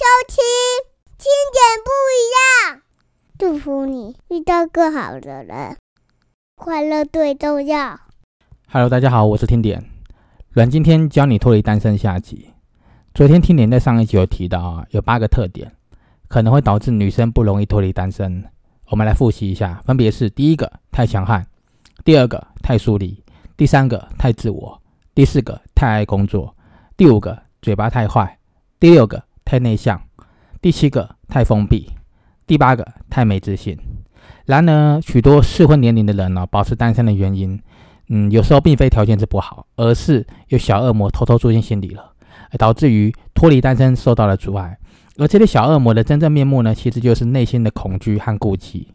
[0.00, 0.36] 收听，
[1.18, 2.20] 听点不一
[2.72, 2.80] 样。
[3.38, 5.76] 祝福你遇到更好的人，
[6.54, 8.00] 快乐最重要。
[8.72, 9.84] Hello，大家好，我是听点。
[10.52, 12.48] 阮今天教你脱离单身下集。
[13.12, 15.70] 昨天听点在上一集有提到啊，有八个特点
[16.28, 18.42] 可能会导致女生不容易脱离单身。
[18.86, 21.44] 我们来复习一下，分别是：第一个太强悍，
[22.06, 23.22] 第二个太疏离，
[23.54, 24.80] 第三个太自我，
[25.14, 26.56] 第四个太爱工作，
[26.96, 28.38] 第五个嘴巴太坏，
[28.78, 29.22] 第六个。
[29.50, 30.00] 太内向，
[30.62, 31.90] 第七个太封闭，
[32.46, 33.76] 第八个太没自信。
[34.46, 37.60] 然而，许多适婚年龄的人呢，保持单身的原因，
[38.10, 42.12] 嗯，有时候并非条件是不好，而是有小恶魔偷偷住进心里了，
[42.58, 44.78] 导致于脱离单身受到了阻碍。
[45.16, 48.92] 而这些小恶魔的真正面目呢，其实就是内心的恐惧和顾忌。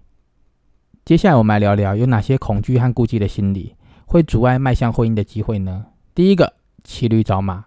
[1.03, 3.75] 接下来，我们来聊聊有哪些恐惧和顾忌的心理
[4.05, 5.87] 会阻碍迈向婚姻的机会呢？
[6.13, 6.53] 第一个，
[6.85, 7.65] 骑驴找马。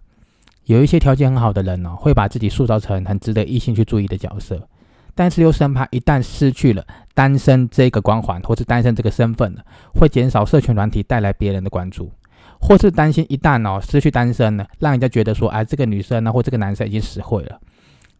[0.69, 4.69] 有一些条件很好的人呢，会把自己塑造成很值得异性去注意的角色，
[5.15, 9.63] 但是又生怕一旦失去了单身这个光环，或是单身这个身份呢，
[9.95, 12.13] 会减少社群软体带来别人的关注，
[12.61, 17.59] 或是担心一旦哦失去单身呢，让人家觉得说，哎，这个女生呢或这个男生已经死会了，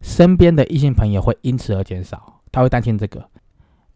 [0.01, 3.23] 身边的异性朋友会因此而减少，他会担心这个。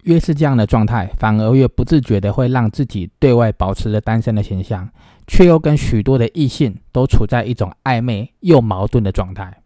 [0.04, 4.90] 越是这样的状态，反而越不自觉的会让自己对外保持着单身的形象，
[5.28, 9.62] 却又跟许多的异性都处在一种暧昧又矛盾的状态，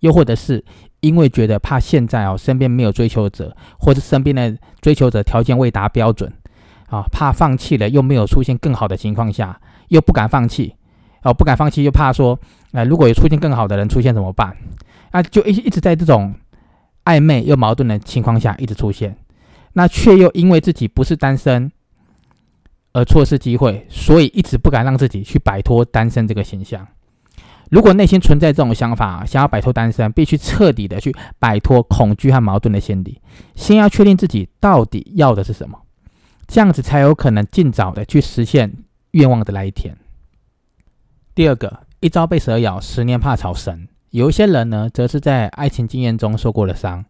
[0.00, 0.64] 又或者是
[1.00, 6.32] 因为觉得怕现在哦身边没有追求者，或者身边的追求者条件未达标准，
[6.88, 10.74] 啊，怕放弃了又没有出现更好的情况下，又不敢放弃，
[11.22, 12.38] 哦，不敢放弃又怕说，
[12.72, 14.56] 啊，如果有出现更好的人出现怎么办？
[15.10, 16.32] 啊，就一一直在这种
[17.04, 19.16] 暧昧又矛盾的情况下一直出现。
[19.72, 21.70] 那却又因为自己不是单身
[22.92, 26.86] 而错失机会，所以一直不敢让自己去摆脱单身这个形象。
[27.70, 33.18] 如果内心存在这种想法，想要摆脱单身，必须彻底的去摆脱恐惧和矛盾的心理，
[33.54, 35.78] 先要确定自己到底要的是什么，
[36.46, 38.70] 这样子才有可能尽早的去实现
[39.12, 39.96] 愿望的那一天。
[41.34, 43.88] 第二个，一朝被蛇咬，十年怕草绳。
[44.10, 47.02] 有一些人呢，则是在爱情经验中受过了伤。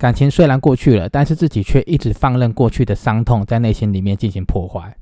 [0.00, 4.96] 感情虽然过去了，但是自己却一直放任过去的伤痛在内心里面进行破坏，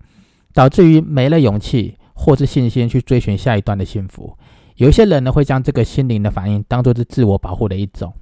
[0.52, 4.36] 导致于没了勇气或是信心去追寻下一段的幸福。
[4.74, 8.12] 有一些人呢，会将这个心灵的反应当做是自我保护的一种，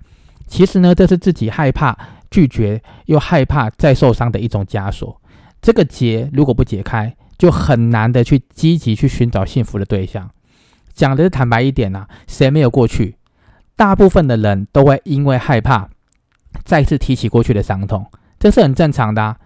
[0.47, 1.97] 其实呢，这是自己害怕
[2.31, 5.19] 拒绝又害怕再受伤的一种枷锁。
[5.63, 10.31] 这个结如果不解开，就很难的去积极去寻找幸福的对象。
[10.93, 13.17] 讲的是坦白一点呐，谁没有过去？
[13.77, 15.89] 大部分的人都会因为害怕。
[16.65, 18.05] 再次提起过去的伤痛，
[18.39, 19.37] 这是很正常的，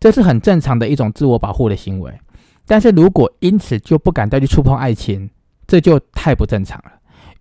[0.00, 2.12] 这是很正常的一种自我保护的行为。
[2.66, 5.30] 但是如果因此就不敢再去触碰爱情，
[5.66, 6.92] 这就太不正常了。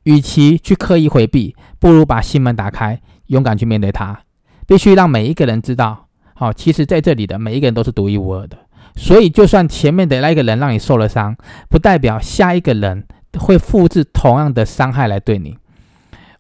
[0.04, 4.20] 与其去刻意回避，不如把心门打开，勇敢去面对它。
[4.66, 8.58] 必须让每一个人知道，好，其实在这里的每一个人都是独一无二的。
[8.96, 11.38] 所以，就算前面的那一个人让你受了伤，
[11.70, 13.06] 不代表下一个人
[13.38, 15.58] 会复制同样的伤害来对你。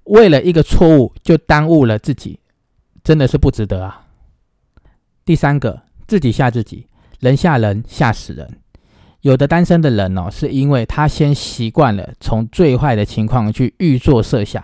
[0.05, 2.41] 为了一个错误就耽误了自己。
[3.11, 4.03] 真的是不值得啊！
[5.25, 6.88] 第三个，自己吓自己，
[7.19, 8.49] 人吓人吓死人。
[9.19, 14.63] 有的单身的人哦，是因为他先习惯了从最坏的情况去预做设想。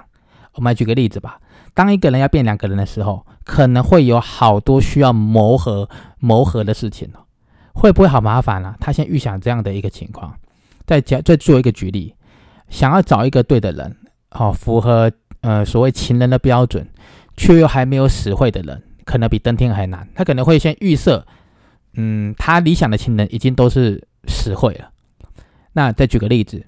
[0.54, 1.42] 我们来举个例子吧，
[1.74, 7.20] 当一个人要变两个人的时候，可能会有好多需要磨合、磨合的事情哦，
[7.74, 8.78] 会不会好麻烦啊？
[8.80, 10.34] 他先预想这样的一个情况，
[10.86, 12.16] 再加再做一个举例，
[12.70, 13.94] 想要找一个对的人，
[14.30, 16.88] 好符合呃所谓情人的标准。
[17.38, 20.06] 却又还没有死会的人，可能比登天还难。
[20.14, 21.26] 他可能会先预设，
[21.94, 24.90] 嗯，他理想的情人已经都是死会了。
[25.74, 26.66] 那再举个例子，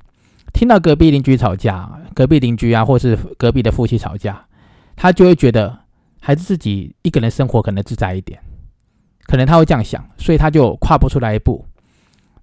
[0.54, 4.46] 听到隔壁邻居吵架，隔壁邻居啊，或是隔壁的夫妻吵架，
[4.96, 5.80] 他就会觉得
[6.22, 8.40] 还是自己一个人生活可能自在一点，
[9.26, 11.66] 可能他会这样想，所以他就跨不出来一步。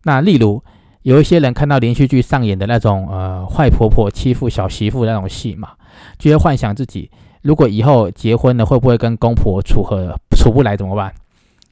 [0.02, 0.62] 那例如
[1.02, 5.74] 有一些人看到连续剧上演的那种呃坏婆婆欺负小媳妇那种戏嘛，
[6.18, 7.08] 就会幻想自己。
[7.46, 11.14] 如果以后结婚了，会不会跟公婆处合处不来怎么办？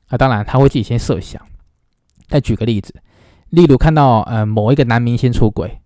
[0.06, 1.42] 啊，当然他会自己先设想。
[2.28, 2.94] 再举个例子，
[3.50, 5.80] 例如看到呃某一个男明星出轨，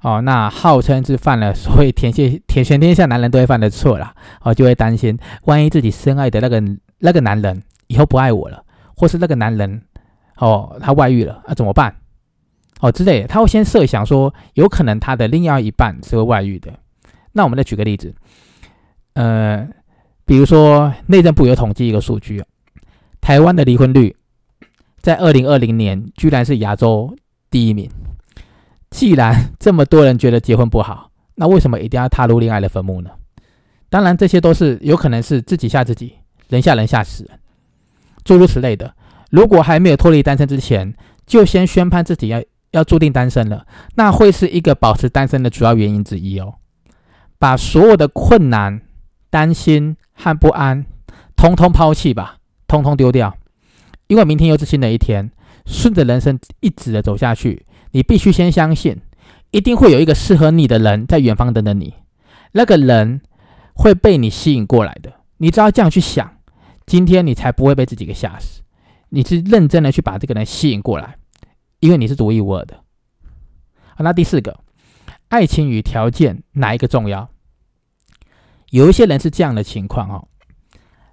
[0.00, 6.62] 哦，那号称是犯了所谓天下天全天下男人都会犯的错啦，哦，就会担心万一自己深爱的那个
[7.00, 8.64] 那个男人以后不爱我了，
[8.96, 9.82] 或是那个男人
[10.38, 11.94] 哦他外遇了啊怎么办？
[12.80, 16.72] 哦之类，他会先设想说有可能他的另外一半是会外遇的。
[17.32, 18.14] 那我们再举个例子。
[19.16, 19.66] 呃，
[20.26, 22.44] 比如说内政部有统计一个数据，
[23.20, 24.14] 台湾的离婚率
[25.00, 27.16] 在二零二零年居然是亚洲
[27.50, 27.90] 第一名。
[28.90, 33.10] 既然这么多人觉得结婚不好，那为什么一定要踏入恋爱的坟墓呢？
[33.88, 36.16] 当然，这些都是有可能是自己吓自己，
[36.48, 37.26] 人吓人吓死，
[38.22, 38.94] 诸如此类的。
[39.30, 40.94] 如果还没有脱离单身之前，
[41.26, 42.42] 就先宣判自己要
[42.72, 46.54] 要注定单身了，那会是一个保持单身的主要原因之一哦。
[47.38, 48.80] 把所有的困难、
[49.36, 50.86] 担心和不安，
[51.36, 53.36] 通通抛弃吧，通通丢掉，
[54.06, 55.30] 因为明天又是新的一天，
[55.66, 58.96] 顺着人生一直的走下去，你必须先相信，
[59.50, 61.92] 一定会有一个适合你的人在远方等着你，
[62.52, 63.20] 那个人
[63.74, 65.12] 会被你吸引过来的。
[65.36, 66.38] 你只要这样去想，
[66.86, 68.62] 今天你才不会被自己给吓死。
[69.10, 71.16] 你是认真的去把这个人吸引过来，
[71.80, 72.80] 因为你是独一无二的。
[73.94, 74.58] 好，那第四个。
[75.28, 77.28] 爱情与条件哪一个重要？
[78.70, 80.28] 有一些人是这样的情况哦，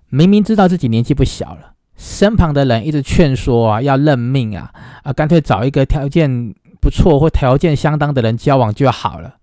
[0.10, 4.74] 明明知道自己年纪不小了，身旁的人一直劝说啊，要认命啊，
[5.04, 9.36] 啊，干脆找一个条件不错或条件相当的人交往就好了。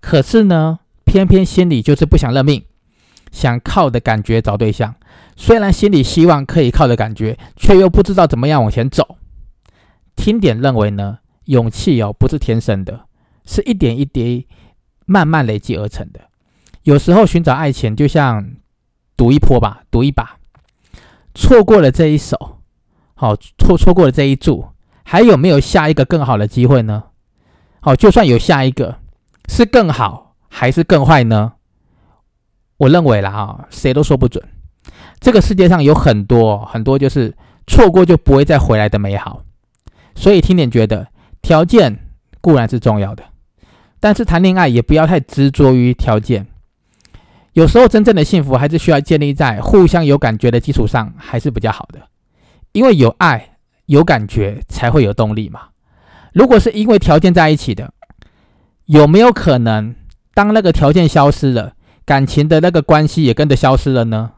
[0.00, 2.64] 可是呢，偏偏心里就是不想认命，
[3.32, 4.94] 想靠的感觉找对象。
[5.36, 9.18] 虽然心里希望可以靠的感觉，却又不知道怎么样往前走。
[10.14, 13.06] 听点认为呢，勇气哦不是天生的。
[13.48, 14.48] 是一点一滴
[15.04, 16.25] 慢慢累积而成的。
[16.86, 18.46] 有时候寻找爱情就像
[19.16, 20.38] 赌一波吧，赌一把，
[21.34, 22.60] 错过了这一手，
[23.14, 24.68] 好错错过了这一注，
[25.02, 27.02] 还有没有下一个更好的机会呢？
[27.80, 29.00] 好，就算有下一个，
[29.48, 31.54] 是更好还是更坏呢？
[32.76, 34.44] 我认为啦，哈，谁都说不准。
[35.18, 37.36] 这个世界上有很多很多，就是
[37.66, 39.42] 错过就不会再回来的美好。
[40.14, 41.08] 所以听点觉得，
[41.42, 41.98] 条件
[42.40, 43.24] 固然是重要的。
[43.98, 46.46] 但是谈恋爱也不要太执着于条件，
[47.56, 51.98] 有时候真正的幸福还是需要建立在互相有感觉的基础上，还是比较好的。
[52.72, 53.56] 因为有爱、
[53.86, 55.68] 有感觉才会有动力嘛。
[56.34, 57.94] 如果是因为条件在一起的，
[58.84, 59.94] 有没有可能
[60.34, 61.72] 当那个条件消失了，
[62.04, 64.32] 感情的那个关系也跟着消失了呢？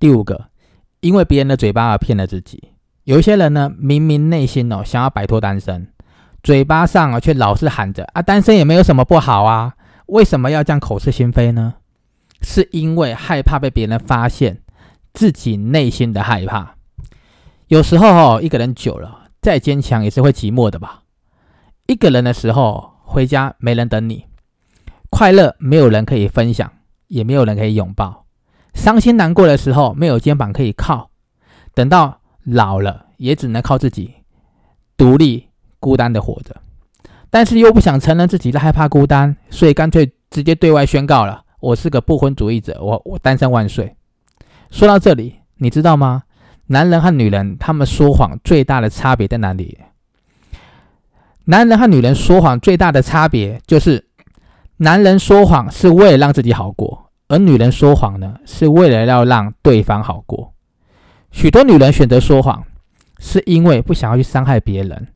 [0.00, 0.46] 第五个，
[0.98, 2.72] 因为别人的嘴巴而骗了自己。
[3.04, 5.86] 有一些人呢，明明内心哦想要摆脱单身。
[6.42, 9.74] 嘴巴上啊，却老是喊着啊，单身也没有什么不好啊，
[10.08, 11.74] 为什么要这样口是心非呢？
[12.42, 14.62] 是因为害怕被别人发现
[15.14, 16.74] 自己内心的害怕。
[17.68, 21.02] 有时候哦，一个人久了，再坚强也是会寂寞的吧。
[21.86, 24.26] 一个人的时候，回家没人等你，
[25.10, 26.70] 快乐没有人可以分享，
[27.06, 28.26] 也没有人可以拥抱，
[28.74, 31.10] 伤心难过的时候没有肩膀可以靠，
[31.74, 34.14] 等到老了也只能靠自己
[34.96, 35.46] 独立。
[35.80, 36.56] 孤单的活着，
[37.30, 43.96] 但是又不想承认自己的害怕孤单，所以干脆直接对外宣告了：我是个不婚主义者，我我单身万岁。
[44.70, 46.22] 说到这里，你知道吗？
[46.66, 49.78] 男人和女人他们说谎最大的差别在哪里？
[51.46, 54.06] 男人和女人说谎最大的差别就是，
[54.76, 60.52] 男人说谎是为了让自己好过，而女人说谎呢，是为了要让对方好过。
[61.30, 62.62] 许多女人选择说谎，
[63.18, 65.08] 是因为不想要去伤害别人。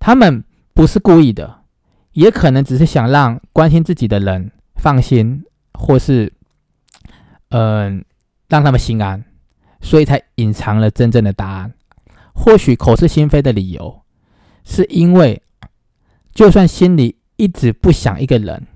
[0.00, 0.42] 他们
[0.80, 1.58] 不是故意的，
[2.12, 5.44] 也可能只是想让关心自己的人放心，
[5.74, 6.32] 或是，
[7.50, 8.02] 嗯，
[8.48, 9.22] 让他们心安，
[9.82, 11.74] 所以才隐藏了真正的答案。
[12.32, 14.00] 或许口是心非的理由，
[14.64, 15.42] 是因为
[16.32, 18.66] 就算心里一直不想一个人，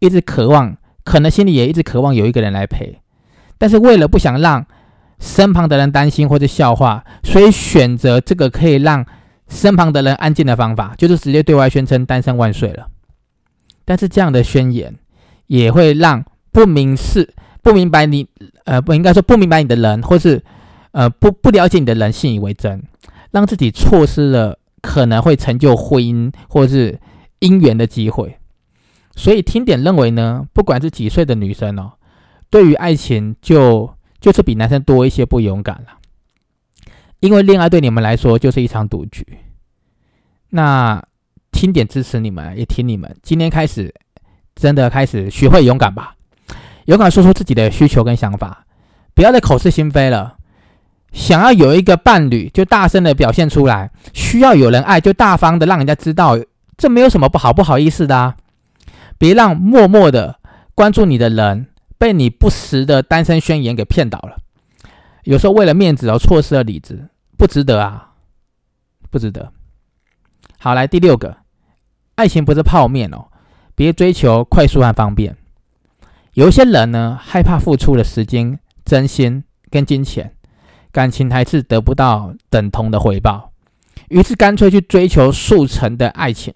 [0.00, 3.00] 一直渴望，可能心里也一直渴望有一个人来陪，
[3.56, 4.66] 但是为了不想让
[5.18, 9.06] 身旁的人担心或者笑话，所以选择这个可以让。
[9.48, 12.88] 身旁的人安静的方法，就是直接对外宣称单身万岁了。
[13.84, 14.94] 但是这样的宣言
[15.46, 18.26] 也会让不明事、不明白你，
[18.64, 20.42] 呃，不应该说不明白你的人，或是
[20.90, 22.82] 呃不不了解你的人信以为真，
[23.30, 26.98] 让自己错失了可能会成就婚姻或是
[27.40, 28.36] 姻缘的机会。
[29.14, 31.92] 所以听点认为呢，不管是几岁的女生哦，
[32.50, 33.88] 对于爱情就
[34.20, 35.98] 就是比男生多一些不勇敢了。
[37.20, 39.26] 因为恋爱对你们来说就是一场赌局，
[40.50, 41.02] 那
[41.50, 43.16] 听点支持你们，也听你们。
[43.22, 43.94] 今天开始，
[44.54, 46.14] 真的开始学会勇敢吧，
[46.84, 48.66] 勇敢说出自己的需求跟想法，
[49.14, 50.36] 不要再口是心非了。
[51.12, 56.36] 想要有一个伴侣，就大声的表现出来；需要有人爱，就大方的让人家知道，
[56.76, 58.36] 这没有什么不好不好意思的啊。
[59.16, 60.38] 别让默默的
[60.74, 64.36] 关注你的人被你不实的单身宣言给骗倒了。
[65.26, 68.12] 有时候为了面子而错失了理智，不值得啊，
[69.10, 69.52] 不值得。
[70.56, 71.36] 好，来第六个，
[72.14, 73.26] 爱情不是泡面哦，
[73.74, 75.36] 别追求快速和方便。
[76.34, 80.32] 有些人呢，害怕付出的时间、真心跟金钱，
[80.92, 83.50] 感情还是得不到等同的回报，
[84.08, 86.54] 于是干脆去追求速成的爱情，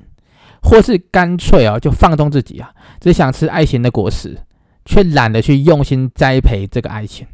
[0.63, 4.39] 或是干脆哦就放纵自己啊，只想吃爱情的果实，
[4.85, 7.27] 却懒得去用心栽培这个爱情，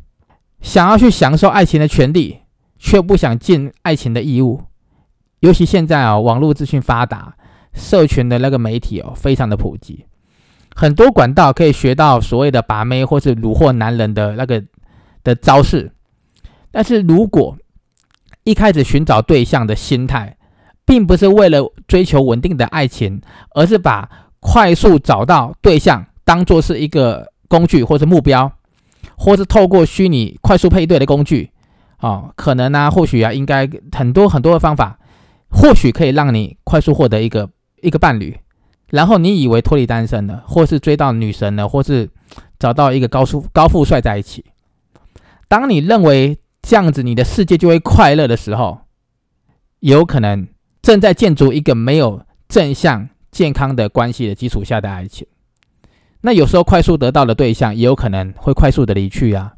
[0.60, 2.40] 想要去享受爱情的权利，
[2.78, 4.62] 却不想尽爱情的义务。
[5.40, 7.36] 尤其现在啊，网络资讯发达，
[7.72, 10.06] 社群的那个媒体哦，非常的普及，
[10.75, 14.64] 很多管道可以学到所谓的把妹或是虏获男人的那个
[15.22, 15.92] 的招式。
[16.70, 17.56] 但是如果
[18.44, 20.36] 一开始寻找对象的心态，
[20.84, 23.20] 并不是为了追求稳定的爱情，
[23.54, 24.08] 而是把
[24.40, 28.50] 快速找到对象当做是一个工具或者目标，
[29.16, 31.50] 或是透过虚拟快速配对的工具，
[31.98, 34.98] 啊，可能呢，或许啊，应该很多很多的方法。
[35.48, 37.48] 或许可以让你快速获得一个
[37.80, 38.36] 一个伴侣，
[38.90, 42.10] 然后你以为脱离单身了，或是追到女神了，或是
[42.58, 44.44] 找到一个高富高富帅在一起。
[45.46, 48.80] 当你认为这样子你的世界就会快乐的时候，
[49.78, 50.48] 有可能
[50.82, 55.26] 正在建筑一个没有正向健康的关系的基础下的爱情。
[56.26, 59.54] 那有时候快速得到的对象，也有可能会快速的离去啊。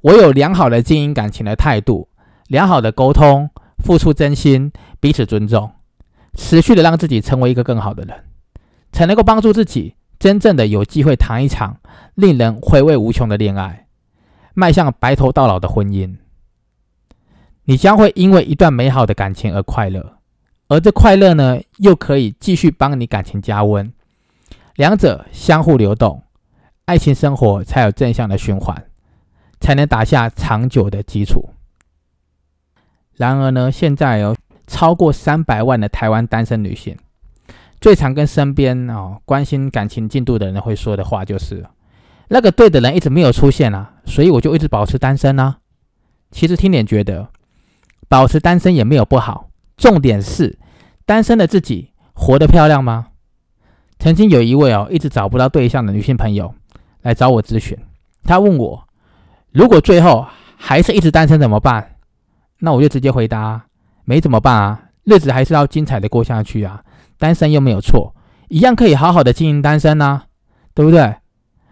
[0.00, 2.08] 我有良好的经营感情的态度，
[2.46, 3.50] 良好的沟通。
[3.82, 5.70] 付出真心，彼此尊重，
[6.34, 8.24] 持续的让自己成为一个更好的人，
[8.90, 11.76] 才能够帮助自己真正的有机会谈一场
[12.14, 13.86] 令人回味无穷的恋爱，
[14.54, 16.16] 迈向白头到老的婚姻。
[17.64, 20.18] 你将会因为一段美好的感情而快乐，
[20.68, 23.92] 而这快乐呢，又可以继续帮你感情加温，
[24.76, 26.22] 两者相互流动，
[26.84, 28.84] 爱情生活才有正向的循环，
[29.58, 31.48] 才能打下长久的基础。
[33.14, 36.94] 然而呢，现在有超过三百万的台湾单身女性，
[37.80, 41.64] 最常跟身边哦关心感情进度的人会说的话就是：
[42.28, 45.58] 那个对的人一直没有出现啊，所以我就一直保持单身啊。
[46.30, 47.30] 其实听点觉得，
[48.08, 50.58] 保持单身也没有不好，重点是
[51.06, 53.06] 单身的自己活得漂亮吗？
[53.98, 56.54] 曾经有一位哦一直找不到对象的女性朋友
[57.02, 57.76] 来找我咨询，
[58.24, 58.84] 她问我，
[59.52, 60.26] 如果最后
[60.56, 61.96] 还是一直单身怎么办？
[62.60, 63.66] 那我就直接回答，
[64.04, 66.82] 没怎么办啊，日子还是要精彩的过下去啊，
[67.18, 68.14] 单身又没有错，
[68.48, 70.22] 一样可以好好的经营单身呐，
[70.74, 71.00] 对不对？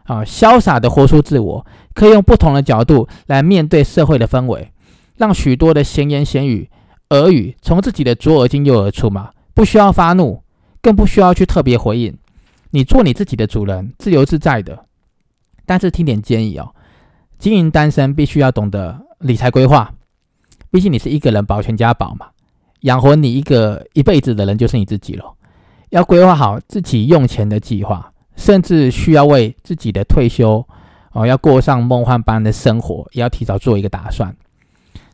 [0.05, 4.71] 啊，潇洒的活出自我，可以用不同的角度来面对社会的氛围，
[5.17, 6.69] 让许多的闲言闲语、
[7.09, 10.43] 耳语从自己的左耳进右耳出嘛，不需要发怒，
[10.85, 12.15] 更不需要去特别回应，
[12.73, 14.85] 你做你自己的主人，自由自在的。
[15.65, 16.75] 但是听点建议哦，
[17.39, 19.95] 经营单身必须要懂得理财规划。
[20.71, 22.27] 毕竟你是一个人保全家宝嘛，
[22.81, 25.25] 养活你一个一辈子的人就是你自己了。
[25.89, 30.63] 要规划好自己用钱的计划，甚至需要为自己的退休
[31.13, 34.37] 哦，要过上梦幻般的生活，也要提早做一个打算。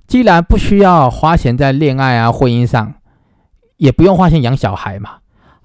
[0.08, 2.94] 既然不需要花钱在恋爱啊、婚姻上，
[3.76, 5.18] 也不用花钱养小孩嘛，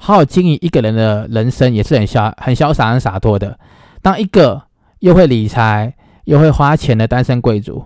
[0.05, 3.57] 好好经营一个人的人生也是很潇很潇洒、很洒脱的。
[4.03, 4.61] 当一个
[4.99, 5.95] 又会理财
[6.25, 7.83] 又会花钱的单身贵族。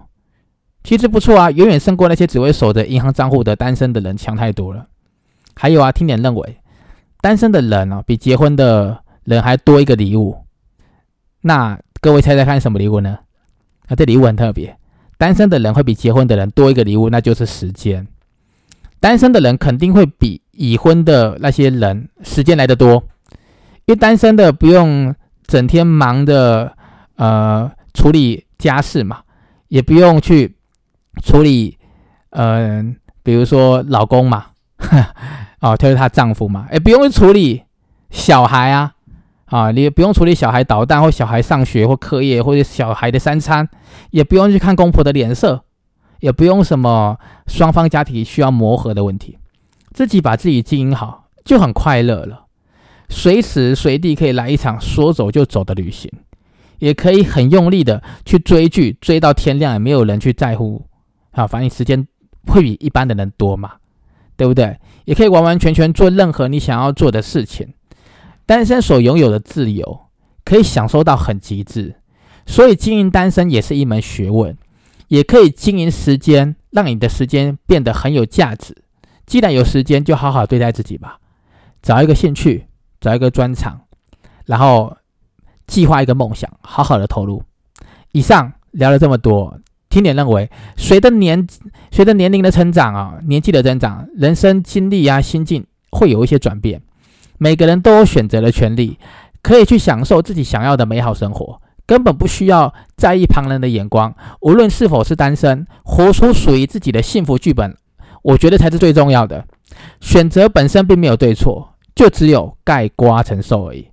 [0.83, 4.87] 其实不错啊，远远胜过那些只会守着银行账户的单身的人强太多了。
[5.55, 6.57] 还有啊，听点认为，
[7.21, 10.43] 单身的人啊，比结婚的人还多一个礼物。
[11.39, 13.17] 那各位猜猜看，什么礼物呢？
[13.87, 14.77] 啊，这礼物很特别，
[15.17, 18.05] 单身的人会比结婚的人多一个礼物，那就是时间。
[18.99, 23.01] 单身的人肯定会比已婚的那些人时间来得多，
[23.85, 25.15] 因为单身的不用
[25.47, 26.75] 整天忙着
[27.15, 29.21] 呃处理家事嘛，
[29.69, 30.55] 也不用去。
[31.21, 31.77] 处理，
[32.29, 34.45] 嗯，比如说老公嘛，
[35.59, 37.63] 哦，就是她丈夫嘛，哎，不用处理
[38.09, 38.93] 小孩啊，
[39.45, 43.67] 啊，你也不用处理小孩捣蛋或小孩上学或课业或者小孩的三餐，
[44.11, 45.65] 也不用去看公婆的脸色，
[46.21, 49.37] 也不用什么双方家庭需要磨合的问题，
[49.93, 52.45] 自己把自己经营好就很快乐了，
[53.09, 56.11] 随时随地可以来一场说走就走的旅行，
[56.77, 60.85] 也可以很用力的去追剧，追到天亮也没有人去在乎。
[61.31, 62.07] 啊，反正时间
[62.47, 63.73] 会比一般的人多嘛，
[64.35, 64.77] 对不对？
[65.05, 67.73] 也可以完完全全做任何你想要做的事情。
[68.45, 70.01] 单身所拥有的自由，
[70.43, 71.95] 可以享受到很极致。
[72.45, 74.57] 所以经营单身也是一门学问，
[75.07, 78.75] 也可以经营时间，让你的时间变得很有价值。
[79.29, 81.19] 既然有时间，就好好对待自己吧，
[81.83, 82.65] 找一个兴趣，
[82.99, 83.79] 找一个专长，
[84.47, 84.97] 然后
[85.67, 87.43] 计划一个梦想，好好的投入。
[88.11, 89.59] 以上聊了这么多。
[89.87, 91.47] 听点认为，随着年
[91.91, 96.81] 随着年龄的成长啊，年纪的增长，人生经历啊，心境会有一些转变。
[97.37, 98.97] 每个人都有选择的权利，
[99.43, 104.15] 可以去享受自己想要的美好生活，根本不需要在意旁人的眼光。
[104.41, 107.75] 无论是否是单身，活出属于自己的幸福剧本，
[108.21, 109.45] 我觉得才是最重要的。
[110.01, 113.89] 选择本身并没有对错，就只有盖瓜承受而已。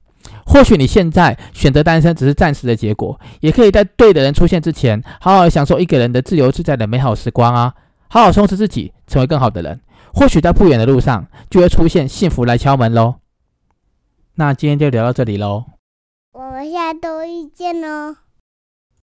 [0.46, 7.74] 或许你现在选择单身只是暂时的结果，也可以在对的人出现之前，好好享受一个人的自由自在的美好时光啊！
[8.08, 9.80] 好好充实自己，成为更好的人。
[10.14, 13.16] 或许在不远的路上，就会出现幸福来敲门喽。
[14.36, 15.64] 那今天就聊到这里喽，
[16.32, 18.16] 我们下周一见哦！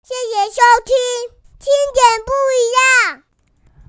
[0.03, 3.24] 谢谢收听，听点不一样。